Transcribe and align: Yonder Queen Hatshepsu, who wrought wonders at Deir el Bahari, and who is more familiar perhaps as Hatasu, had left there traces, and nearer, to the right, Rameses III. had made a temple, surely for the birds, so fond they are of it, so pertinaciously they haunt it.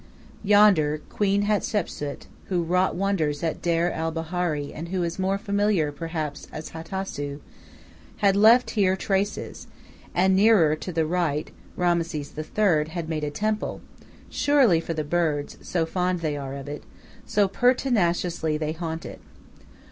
Yonder 0.43 0.99
Queen 1.09 1.43
Hatshepsu, 1.43 2.15
who 2.45 2.63
wrought 2.63 2.95
wonders 2.95 3.43
at 3.43 3.61
Deir 3.61 3.91
el 3.91 4.09
Bahari, 4.11 4.73
and 4.73 4.89
who 4.89 5.03
is 5.03 5.19
more 5.19 5.37
familiar 5.37 5.91
perhaps 5.91 6.47
as 6.51 6.69
Hatasu, 6.69 7.39
had 8.17 8.35
left 8.35 8.73
there 8.75 8.95
traces, 8.95 9.67
and 10.15 10.35
nearer, 10.35 10.75
to 10.75 10.91
the 10.91 11.05
right, 11.05 11.51
Rameses 11.75 12.33
III. 12.35 12.85
had 12.89 13.09
made 13.09 13.23
a 13.23 13.29
temple, 13.29 13.79
surely 14.27 14.79
for 14.79 14.95
the 14.95 15.03
birds, 15.03 15.59
so 15.61 15.85
fond 15.85 16.21
they 16.21 16.35
are 16.35 16.55
of 16.55 16.67
it, 16.67 16.81
so 17.27 17.47
pertinaciously 17.47 18.57
they 18.57 18.71
haunt 18.71 19.05
it. 19.05 19.21